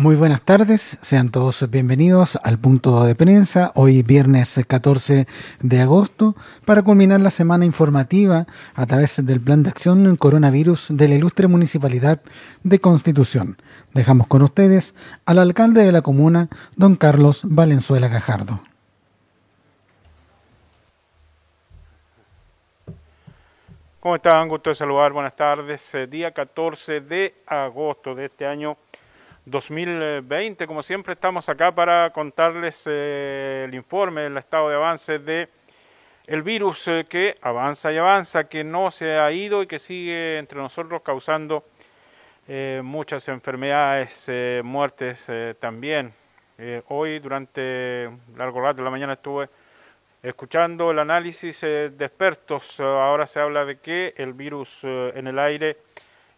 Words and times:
Muy 0.00 0.16
buenas 0.16 0.40
tardes, 0.40 0.96
sean 1.02 1.30
todos 1.30 1.70
bienvenidos 1.70 2.36
al 2.42 2.58
punto 2.58 3.04
de 3.04 3.14
prensa, 3.14 3.70
hoy 3.74 4.02
viernes 4.02 4.58
14 4.66 5.26
de 5.60 5.80
agosto, 5.82 6.34
para 6.64 6.80
culminar 6.80 7.20
la 7.20 7.30
semana 7.30 7.66
informativa 7.66 8.46
a 8.74 8.86
través 8.86 9.22
del 9.26 9.42
Plan 9.42 9.62
de 9.62 9.68
Acción 9.68 10.16
Coronavirus 10.16 10.86
de 10.88 11.06
la 11.06 11.16
ilustre 11.16 11.48
Municipalidad 11.48 12.22
de 12.62 12.80
Constitución. 12.80 13.58
Dejamos 13.92 14.26
con 14.26 14.40
ustedes 14.40 14.94
al 15.26 15.38
alcalde 15.38 15.84
de 15.84 15.92
la 15.92 16.00
comuna, 16.00 16.48
don 16.76 16.96
Carlos 16.96 17.42
Valenzuela 17.44 18.08
Gajardo. 18.08 18.62
¿Cómo 24.00 24.16
están? 24.16 24.48
Gusto 24.48 24.70
de 24.70 24.76
saludar, 24.76 25.12
buenas 25.12 25.36
tardes. 25.36 25.94
Eh, 25.94 26.06
día 26.06 26.30
14 26.30 27.02
de 27.02 27.34
agosto 27.46 28.14
de 28.14 28.24
este 28.24 28.46
año 28.46 28.78
2020. 29.44 30.66
Como 30.66 30.82
siempre 30.82 31.14
estamos 31.14 31.48
acá 31.48 31.74
para 31.74 32.10
contarles 32.10 32.84
eh, 32.86 33.64
el 33.68 33.74
informe 33.74 34.22
del 34.22 34.36
estado 34.36 34.68
de 34.68 34.76
avance 34.76 35.18
de 35.18 35.48
el 36.26 36.42
virus 36.42 36.86
eh, 36.88 37.06
que 37.08 37.36
avanza 37.42 37.92
y 37.92 37.96
avanza, 37.96 38.44
que 38.44 38.62
no 38.62 38.90
se 38.90 39.18
ha 39.18 39.30
ido 39.32 39.62
y 39.62 39.66
que 39.66 39.78
sigue 39.78 40.38
entre 40.38 40.58
nosotros 40.58 41.02
causando 41.02 41.64
eh, 42.46 42.80
muchas 42.84 43.26
enfermedades, 43.28 44.30
muertes 44.64 45.26
también. 45.58 46.12
hoy 46.88 47.18
durante 47.18 48.10
largo 48.36 48.60
rato 48.60 48.78
de 48.78 48.84
la 48.84 48.90
mañana 48.90 49.14
estuve 49.14 49.48
escuchando 50.22 50.90
el 50.90 50.98
análisis 50.98 51.60
de 51.60 52.04
expertos. 52.04 52.80
ahora 52.80 53.26
se 53.26 53.40
habla 53.40 53.64
de 53.64 53.78
que 53.78 54.14
el 54.16 54.34
virus 54.34 54.84
en 54.84 55.26
el 55.26 55.38
aire 55.38 55.78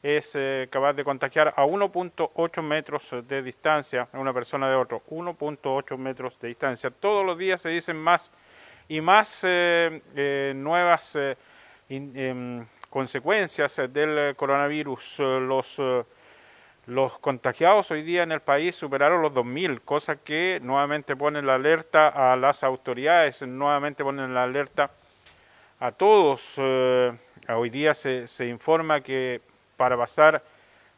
es 0.02 0.32
eh, 0.34 0.66
capaz 0.68 0.94
de 0.94 1.04
contagiar 1.04 1.54
a 1.56 1.64
1.8 1.64 2.62
metros 2.62 3.14
de 3.28 3.42
distancia 3.42 4.08
a 4.12 4.18
una 4.18 4.32
persona 4.32 4.68
de 4.68 4.74
otro, 4.74 5.02
1.8 5.08 5.96
metros 5.96 6.38
de 6.40 6.48
distancia. 6.48 6.90
Todos 6.90 7.24
los 7.24 7.38
días 7.38 7.60
se 7.60 7.68
dicen 7.68 7.96
más 7.96 8.32
y 8.88 9.00
más 9.00 9.42
eh, 9.44 10.02
eh, 10.16 10.52
nuevas 10.56 11.16
em, 11.88 12.66
consecuencias 12.90 13.80
del 13.90 14.34
coronavirus. 14.34 15.20
Los, 15.20 15.80
los 16.86 17.18
contagiados 17.20 17.92
hoy 17.92 18.02
día 18.02 18.24
en 18.24 18.32
el 18.32 18.40
país 18.40 18.74
superaron 18.74 19.22
los 19.22 19.32
2.000, 19.32 19.82
cosa 19.84 20.16
que 20.16 20.58
nuevamente 20.62 21.14
pone 21.14 21.42
la 21.42 21.54
alerta 21.54 22.32
a 22.32 22.34
las 22.34 22.64
autoridades, 22.64 23.42
nuevamente 23.42 24.02
ponen 24.02 24.34
la 24.34 24.42
alerta 24.42 24.90
a 25.78 25.92
todos. 25.92 26.58
hoy 26.58 27.70
día 27.70 27.94
se, 27.94 28.26
se 28.26 28.46
informa 28.46 29.00
que 29.00 29.51
para 29.76 29.96
pasar, 29.96 30.42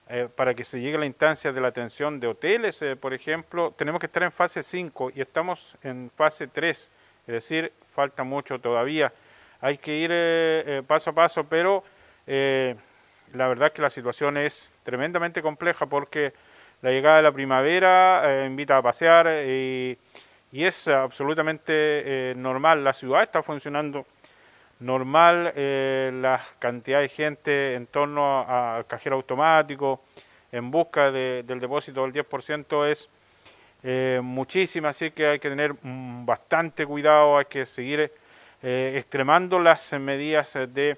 eh, 0.09 0.29
para 0.35 0.55
que 0.55 0.65
se 0.65 0.81
llegue 0.81 0.97
a 0.97 1.01
la 1.01 1.07
instancia 1.07 1.53
de 1.53 1.61
la 1.61 1.69
atención 1.69 2.21
de 2.21 2.27
hoteles, 2.27 2.81
eh, 2.83 2.97
por 2.97 3.15
ejemplo, 3.15 3.73
tenemos 3.77 4.01
que 4.01 4.07
estar 4.07 4.23
en 4.23 4.33
fase 4.33 4.63
5 4.63 5.13
y 5.15 5.21
estamos 5.21 5.77
en 5.83 6.11
fase 6.15 6.47
3, 6.47 6.91
es 7.27 7.33
decir, 7.33 7.73
falta 7.91 8.23
mucho 8.23 8.59
todavía. 8.59 9.13
Hay 9.61 9.79
que 9.79 9.97
ir 9.97 10.11
eh, 10.13 10.83
paso 10.87 11.11
a 11.11 11.13
paso, 11.15 11.45
pero 11.45 11.85
la 12.27 13.49
verdad 13.49 13.69
es 13.69 13.73
que 13.73 13.83
la 13.83 13.91
situación 13.91 14.37
es 14.37 14.73
tremendamente 14.83 15.43
compleja 15.43 15.87
porque 15.87 16.33
la 16.83 16.91
llegada 16.91 17.19
de 17.19 17.23
la 17.23 17.33
primavera 17.33 18.47
invita 18.47 18.79
a 18.79 18.83
pasear 18.83 19.27
y, 19.47 19.99
y 20.53 20.65
es 20.65 20.89
absolutamente 20.89 22.35
normal. 22.37 22.85
La 22.85 22.93
ciudad 22.93 23.23
está 23.23 23.43
funcionando 23.43 24.07
normal 24.81 25.53
eh, 25.57 26.11
la 26.15 26.45
cantidad 26.59 27.01
de 27.01 27.09
gente 27.09 27.75
en 27.75 27.87
torno 27.87 28.41
al 28.49 28.87
cajero 28.87 29.17
automático 29.17 30.03
en 30.55 30.71
busca 30.71 31.11
del 31.11 31.59
depósito 31.61 32.03
del 32.03 32.13
10% 32.13 32.89
es 32.89 33.09
eh, 33.83 34.21
muchísima, 34.23 34.91
así 34.91 35.11
que 35.11 35.27
hay 35.27 35.39
que 35.39 35.51
tener 35.51 35.75
bastante 35.83 36.87
cuidado, 36.87 37.37
hay 37.37 37.45
que 37.47 37.67
seguir 37.67 38.13
eh, 38.63 38.95
extremando 38.97 39.59
las 39.59 39.93
medidas 39.95 40.55
de 40.55 40.97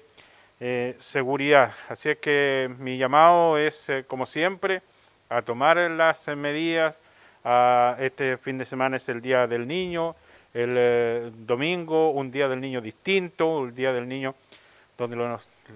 eh, 0.59 0.95
seguridad. 0.99 1.73
Así 1.89 2.09
es 2.09 2.17
que 2.19 2.73
mi 2.77 2.97
llamado 2.97 3.57
es, 3.57 3.91
como 4.07 4.25
siempre, 4.25 4.83
a 5.27 5.41
tomar 5.41 5.77
las 5.77 6.27
medidas. 6.29 7.01
A 7.43 7.95
este 7.99 8.37
fin 8.37 8.57
de 8.57 8.65
semana 8.65 8.97
es 8.97 9.07
el 9.09 9.21
Día 9.21 9.47
del 9.47 9.67
Niño, 9.67 10.15
el 10.53 10.75
eh, 10.77 11.31
domingo, 11.33 12.11
un 12.11 12.31
día 12.31 12.47
del 12.47 12.61
niño 12.61 12.81
distinto, 12.81 13.47
un 13.47 13.75
día 13.75 13.93
del 13.93 14.07
niño 14.07 14.35
donde 14.97 15.15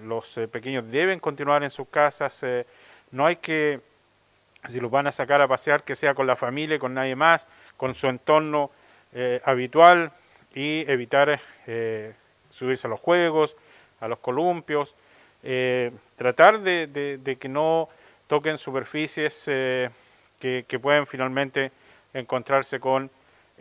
los, 0.04 0.38
eh, 0.38 0.48
pequeños 0.48 0.90
deben 0.90 1.20
continuar 1.20 1.62
en 1.62 1.70
sus 1.70 1.88
casas, 1.88 2.42
eh, 2.42 2.66
no 3.10 3.26
hay 3.26 3.36
que, 3.36 3.80
si 4.66 4.80
los 4.80 4.90
van 4.90 5.06
a 5.06 5.12
sacar 5.12 5.40
a 5.40 5.48
pasear, 5.48 5.84
que 5.84 5.94
sea 5.94 6.14
con 6.14 6.26
la 6.26 6.36
familia, 6.36 6.78
con 6.78 6.94
nadie 6.94 7.14
más, 7.14 7.46
con 7.76 7.94
su 7.94 8.06
entorno 8.06 8.70
habitual 9.44 10.10
y 10.54 10.90
evitar 10.90 11.38
subirse 12.48 12.86
a 12.86 12.90
los 12.90 12.98
juegos, 12.98 13.58
a 14.00 14.08
los 14.08 14.20
columpios, 14.20 14.94
tratar 16.16 16.60
de, 16.60 17.36
que 17.38 17.48
no 17.50 17.90
toquen 18.26 18.56
superficies 18.56 19.44
que 19.44 20.78
pueden 20.80 21.06
finalmente 21.06 21.72
encontrarse 22.14 22.80
con 22.80 23.10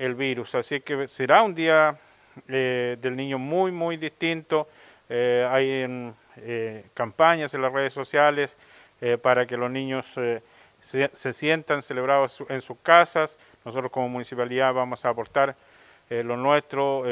el 0.01 0.15
virus. 0.15 0.55
Así 0.55 0.81
que 0.81 1.07
será 1.07 1.43
un 1.43 1.53
día 1.53 1.95
eh, 2.47 2.97
del 2.99 3.15
niño 3.15 3.37
muy, 3.37 3.71
muy 3.71 3.97
distinto. 3.97 4.67
Eh, 5.07 5.47
hay 5.49 6.13
eh, 6.37 6.85
campañas 6.93 7.53
en 7.53 7.61
las 7.61 7.71
redes 7.71 7.93
sociales 7.93 8.57
para 9.23 9.47
que 9.47 9.57
los 9.57 9.71
niños 9.71 10.05
se, 10.79 11.33
sientan 11.33 11.81
celebrados 11.81 12.43
en 12.49 12.61
sus 12.61 12.77
casas. 12.83 13.39
Nosotros 13.65 13.91
como 13.91 14.09
municipalidad 14.09 14.75
vamos 14.75 15.03
a 15.05 15.09
aportar 15.09 15.55
lo 16.07 16.37
nuestro 16.37 17.03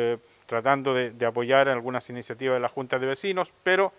tratando 0.46 0.94
de, 0.94 1.10
de, 1.10 1.26
apoyar 1.26 1.68
algunas 1.68 2.08
iniciativas 2.12 2.58
de 2.58 2.60
la 2.60 2.70
Junta 2.70 3.00
de 3.00 3.08
Vecinos, 3.08 3.52
pero 3.64 3.92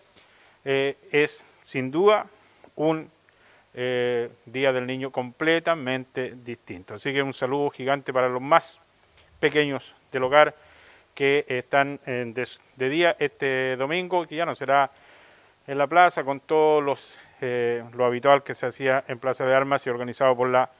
es 0.62 1.44
sin 1.62 1.90
duda 1.90 2.26
un 2.76 3.10
eh, 3.72 4.30
Día 4.46 4.72
del 4.72 4.86
Niño 4.86 5.12
completamente 5.12 6.34
distinto. 6.36 6.94
Así 6.94 7.12
que 7.12 7.22
un 7.22 7.32
saludo 7.32 7.70
gigante 7.70 8.12
para 8.12 8.28
los 8.28 8.42
más 8.42 8.80
pequeños 9.38 9.94
del 10.10 10.24
hogar 10.24 10.56
que 11.14 11.44
están 11.48 12.00
de, 12.04 12.88
día 12.88 13.16
este 13.18 13.76
domingo, 13.76 14.26
que 14.26 14.36
ya 14.36 14.46
no 14.46 14.54
será 14.54 14.90
en 15.66 15.78
la 15.78 15.86
plaza 15.86 16.24
con 16.24 16.40
todo 16.40 16.80
los, 16.80 17.18
eh, 17.40 17.84
lo 17.92 18.06
habitual 18.06 18.42
que 18.42 18.54
se 18.54 18.66
hacía 18.66 19.04
en 19.06 19.18
Plaza 19.18 19.44
de 19.44 19.54
Armas 19.54 19.86
y 19.86 19.90
organizado 19.90 20.36
por 20.36 20.48
la 20.48 20.70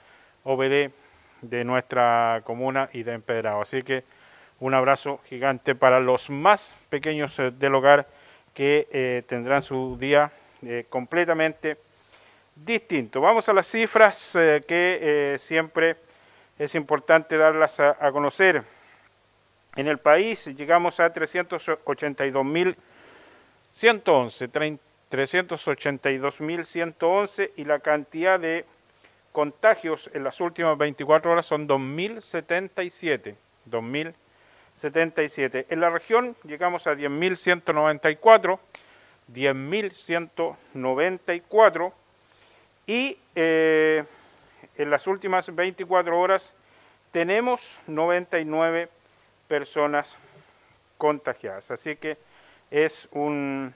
OBD 0.44 0.90
de 1.42 1.64
nuestra 1.64 2.42
comuna 2.44 2.88
y 2.92 3.02
de 3.02 3.12
Empedrado. 3.12 3.60
Así 3.60 3.82
que 3.82 4.04
un 4.58 4.74
abrazo 4.74 5.20
gigante 5.26 5.74
para 5.74 6.00
los 6.00 6.28
más 6.28 6.76
pequeños 6.88 7.38
eh, 7.38 7.50
del 7.50 7.74
hogar 7.74 8.08
que 8.54 9.24
tendrán 9.28 9.62
su 9.62 9.96
día 9.98 10.32
completamente 10.88 11.78
distinto. 12.54 13.20
Vamos 13.20 13.48
a 13.48 13.52
las 13.52 13.66
cifras 13.66 14.36
eh, 14.36 14.62
que 14.66 14.98
eh, 15.00 15.36
siempre 15.38 15.96
es 16.58 16.74
importante 16.74 17.36
darlas 17.36 17.78
a, 17.80 18.12
conocer. 18.12 18.62
En 19.76 19.86
el 19.88 19.98
país 19.98 20.46
llegamos 20.46 20.98
a 21.00 21.12
382.111, 21.12 22.76
382.111 25.10 27.50
y 27.56 27.64
la 27.64 27.78
cantidad 27.78 28.38
de 28.38 28.66
contagios 29.32 30.10
en 30.12 30.24
las 30.24 30.38
últimas 30.40 30.76
24 30.76 31.32
horas 31.32 31.46
son 31.46 31.66
2.077. 31.66 33.36
2.077. 33.70 35.64
En 35.70 35.80
la 35.80 35.88
región 35.88 36.36
llegamos 36.44 36.86
a 36.86 36.94
10.194, 36.94 38.58
10.194 39.32 41.92
y 42.86 43.18
eh, 43.34 44.04
en 44.76 44.90
las 44.90 45.06
últimas 45.06 45.54
24 45.54 46.18
horas 46.18 46.54
tenemos 47.12 47.78
99 47.86 48.88
personas 49.48 50.16
contagiadas. 50.98 51.70
Así 51.70 51.96
que 51.96 52.18
es 52.70 53.08
un, 53.12 53.74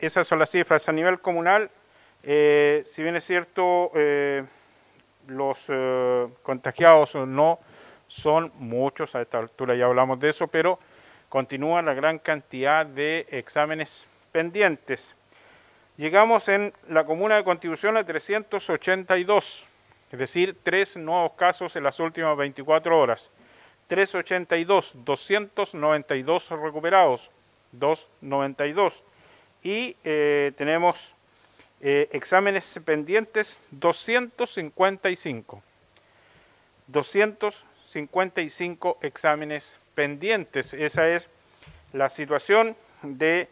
esas 0.00 0.26
son 0.26 0.38
las 0.38 0.50
cifras 0.50 0.88
a 0.88 0.92
nivel 0.92 1.20
comunal. 1.20 1.70
Eh, 2.22 2.82
si 2.84 3.02
bien 3.02 3.16
es 3.16 3.24
cierto, 3.24 3.90
eh, 3.94 4.44
los 5.26 5.70
contagiados 6.42 7.14
no 7.14 7.58
son 8.06 8.50
muchos, 8.56 9.14
a 9.14 9.20
esta 9.20 9.38
altura 9.38 9.74
ya 9.74 9.84
hablamos 9.84 10.18
de 10.18 10.30
eso, 10.30 10.48
pero 10.48 10.78
continúa 11.28 11.82
la 11.82 11.94
gran 11.94 12.18
cantidad 12.18 12.86
de 12.86 13.26
exámenes 13.30 14.08
pendientes. 14.32 15.14
Llegamos 15.98 16.48
en 16.48 16.72
la 16.88 17.04
comuna 17.04 17.36
de 17.36 17.42
Constitución 17.42 17.96
a 17.96 18.04
382, 18.04 19.66
es 20.12 20.18
decir, 20.18 20.56
tres 20.62 20.96
nuevos 20.96 21.32
casos 21.32 21.74
en 21.74 21.82
las 21.82 21.98
últimas 21.98 22.36
24 22.36 22.96
horas. 22.96 23.32
382, 23.88 24.92
292 25.04 26.50
recuperados, 26.50 27.32
292. 27.72 29.02
Y 29.64 29.96
eh, 30.04 30.52
tenemos 30.56 31.16
exámenes 31.80 32.80
pendientes 32.84 33.58
255. 33.72 35.64
255 36.86 38.98
exámenes 39.02 39.76
pendientes. 39.96 40.74
Esa 40.74 41.08
es 41.08 41.28
la 41.92 42.08
situación 42.08 42.76
de 43.02 43.48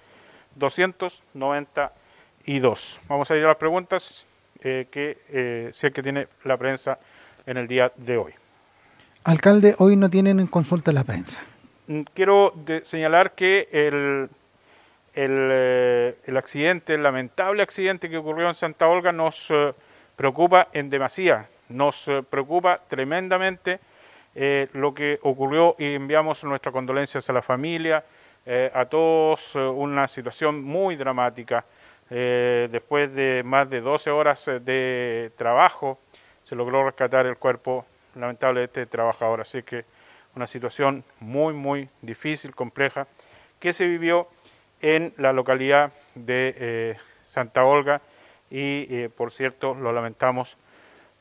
292. 0.55 2.99
Vamos 3.07 3.31
a 3.31 3.37
ir 3.37 3.43
a 3.43 3.47
las 3.47 3.57
preguntas 3.57 4.27
eh, 4.63 4.87
que 4.89 5.19
eh, 5.29 5.69
sé 5.71 5.91
que 5.91 6.01
tiene 6.01 6.27
la 6.43 6.57
prensa 6.57 6.97
en 7.45 7.57
el 7.57 7.67
día 7.67 7.91
de 7.95 8.17
hoy. 8.17 8.33
Alcalde, 9.23 9.75
hoy 9.77 9.95
no 9.95 10.09
tienen 10.09 10.39
en 10.39 10.47
consulta 10.47 10.91
la 10.91 11.03
prensa. 11.03 11.43
Mm, 11.87 12.01
quiero 12.13 12.55
señalar 12.81 13.33
que 13.33 13.69
el, 13.71 14.29
eh, 15.13 16.17
el, 16.25 16.37
accidente, 16.37 16.95
el 16.95 17.03
lamentable 17.03 17.61
accidente 17.61 18.09
que 18.09 18.17
ocurrió 18.17 18.47
en 18.47 18.55
Santa 18.55 18.87
Olga 18.87 19.11
nos 19.11 19.53
preocupa 20.17 20.67
en 20.73 20.89
demasía, 20.89 21.47
nos 21.69 22.11
preocupa 22.29 22.81
tremendamente 22.89 23.79
lo 24.73 24.93
que 24.93 25.19
ocurrió 25.23 25.75
y 25.79 25.95
enviamos 25.95 26.43
nuestras 26.43 26.73
condolencias 26.73 27.29
a 27.29 27.33
la 27.33 27.41
familia, 27.41 28.03
a 28.73 28.85
todos, 28.85 29.55
una 29.55 30.07
situación 30.07 30.61
muy 30.63 30.95
dramática. 30.97 31.63
Eh, 32.09 32.69
después 32.71 33.13
de 33.13 33.43
más 33.43 33.69
de 33.69 33.81
12 33.81 34.11
horas 34.11 34.47
eh, 34.47 34.59
de 34.59 35.31
trabajo, 35.37 35.99
se 36.43 36.55
logró 36.55 36.85
rescatar 36.85 37.25
el 37.25 37.37
cuerpo 37.37 37.85
lamentable 38.15 38.61
de 38.61 38.65
este 38.65 38.85
trabajador. 38.85 39.41
Así 39.41 39.63
que 39.63 39.83
una 40.35 40.47
situación 40.47 41.03
muy, 41.19 41.53
muy 41.53 41.89
difícil, 42.01 42.55
compleja, 42.55 43.07
que 43.59 43.73
se 43.73 43.85
vivió 43.85 44.29
en 44.81 45.13
la 45.17 45.33
localidad 45.33 45.91
de 46.15 46.55
eh, 46.57 46.97
Santa 47.23 47.65
Olga 47.65 48.01
y, 48.49 49.07
por 49.09 49.31
cierto, 49.31 49.73
lo 49.75 49.91
lamentamos 49.91 50.57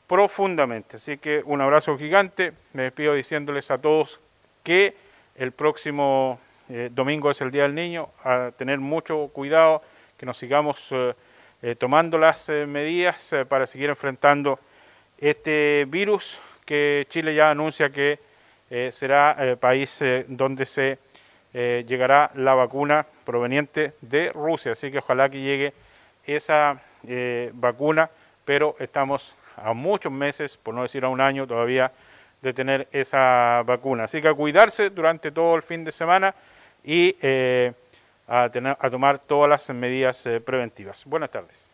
profundamente. 0.07 0.97
Así 0.97 1.17
que 1.17 1.41
un 1.45 1.61
abrazo 1.61 1.97
gigante. 1.97 2.53
Me 2.73 2.83
despido 2.83 3.13
diciéndoles 3.13 3.69
a 3.71 3.77
todos 3.77 4.19
que 4.63 4.95
el 5.35 5.51
próximo 5.51 6.39
domingo 6.91 7.31
es 7.31 7.39
el 7.41 7.51
Día 7.51 7.63
del 7.63 7.75
Niño, 7.75 8.09
a 8.23 8.51
tener 8.57 8.79
mucho 8.79 9.29
cuidado 9.33 9.81
que 10.17 10.25
nos 10.25 10.37
sigamos 10.37 10.87
eh, 10.91 11.13
eh, 11.61 11.75
tomando 11.75 12.17
las 12.17 12.49
eh, 12.49 12.65
medidas 12.65 13.33
para 13.47 13.67
seguir 13.67 13.89
enfrentando 13.89 14.59
este 15.17 15.85
virus 15.87 16.41
que 16.65 17.05
Chile 17.09 17.33
ya 17.33 17.51
anuncia 17.51 17.89
que 17.89 18.19
será 18.91 19.31
el 19.39 19.57
país 19.57 20.03
donde 20.27 20.65
se 20.65 20.99
llegará 21.53 22.29
la 22.35 22.53
vacuna 22.53 23.07
proveniente 23.23 23.93
de 24.01 24.29
Rusia. 24.33 24.73
Así 24.73 24.91
que 24.91 24.97
ojalá 24.97 25.29
que 25.29 25.39
llegue 25.39 25.73
esa 26.25 26.81
vacuna, 27.53 28.09
pero 28.45 28.75
estamos 28.79 29.35
a 29.55 29.73
muchos 29.73 30.11
meses, 30.11 30.57
por 30.57 30.73
no 30.73 30.83
decir 30.83 31.03
a 31.05 31.09
un 31.09 31.21
año 31.21 31.47
todavía, 31.47 31.91
de 32.41 32.53
tener 32.53 32.87
esa 32.91 33.63
vacuna. 33.65 34.05
Así 34.05 34.21
que 34.21 34.27
a 34.27 34.33
cuidarse 34.33 34.89
durante 34.89 35.31
todo 35.31 35.55
el 35.55 35.63
fin 35.63 35.83
de 35.83 35.91
semana 35.91 36.35
y 36.83 37.15
a, 38.27 38.49
tener, 38.49 38.77
a 38.79 38.89
tomar 38.89 39.19
todas 39.19 39.49
las 39.49 39.69
medidas 39.75 40.25
eh, 40.25 40.39
preventivas. 40.39 41.05
Buenas 41.05 41.31
tardes. 41.31 41.69